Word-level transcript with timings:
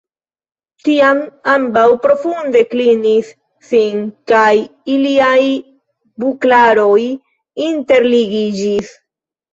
Tiam 0.85 1.19
ambaŭ 1.51 1.83
profunde 2.05 2.63
klinis 2.71 3.29
sin, 3.71 4.01
kaj 4.33 4.49
iliaj 4.95 5.39
buklaroj 6.25 7.01
interligiĝis. 7.67 8.91